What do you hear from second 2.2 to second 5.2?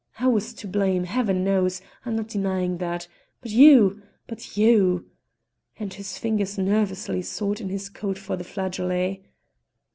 denying that, but you but you"